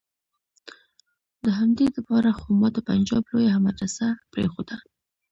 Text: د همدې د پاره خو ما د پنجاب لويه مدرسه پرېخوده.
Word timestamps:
د 1.43 1.45
همدې 1.57 1.85
د 1.95 1.97
پاره 2.07 2.31
خو 2.39 2.47
ما 2.59 2.67
د 2.75 2.77
پنجاب 2.87 3.23
لويه 3.31 3.57
مدرسه 3.67 4.05
پرېخوده. 4.31 4.77